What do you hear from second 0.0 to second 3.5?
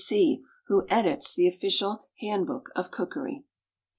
C. C. who edits the "Official Handbook of Cookery."